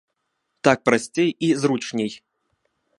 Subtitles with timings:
[0.67, 2.11] Так прасцей і зручней.